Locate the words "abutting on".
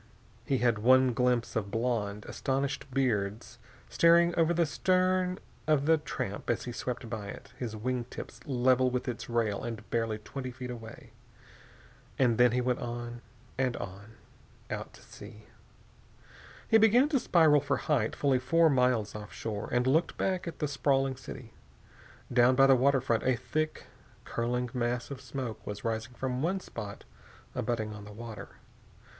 27.53-28.05